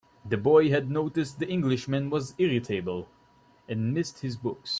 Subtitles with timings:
[0.27, 3.07] The boy had noticed that the Englishman was irritable,
[3.69, 4.69] and missed his books.